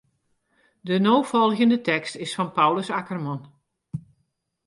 [0.81, 3.41] De no folgjende tekst is fan Paulus Akkerman.